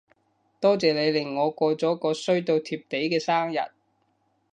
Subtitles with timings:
[0.59, 3.59] 多謝你令我過咗個衰到貼地嘅生日